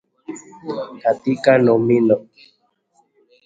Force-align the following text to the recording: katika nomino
katika 1.01 1.57
nomino 1.57 2.27